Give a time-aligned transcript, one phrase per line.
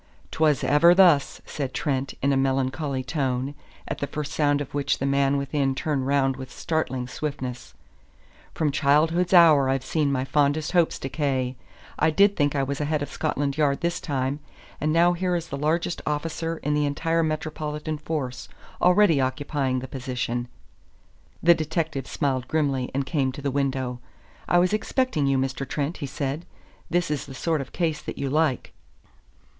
[0.31, 3.53] "'Twas ever thus," said Trent in a melancholy tone,
[3.87, 7.75] at the first sound of which the man within turned round with startling swiftness.
[8.55, 11.55] "From childhood's hour I've seen my fondest hopes decay.
[11.99, 14.39] I did think I was ahead of Scotland Yard this time,
[14.81, 18.49] and now here is the largest officer in the entire Metropolitan force
[18.81, 20.47] already occupying the position."
[21.43, 23.99] The detective smiled grimly and came to the window.
[24.49, 25.63] "I was expecting you, Mr.
[25.63, 26.43] Trent," he said.
[26.89, 28.73] "This is the sort of case that you like."